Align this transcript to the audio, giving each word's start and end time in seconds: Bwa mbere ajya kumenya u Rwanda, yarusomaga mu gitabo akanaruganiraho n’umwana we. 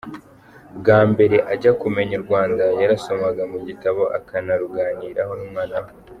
Bwa 0.79 0.99
mbere 1.11 1.35
ajya 1.53 1.71
kumenya 1.81 2.13
u 2.17 2.23
Rwanda, 2.25 2.63
yarusomaga 2.81 3.43
mu 3.51 3.59
gitabo 3.67 4.01
akanaruganiraho 4.17 5.33
n’umwana 5.37 5.77
we. 5.83 5.89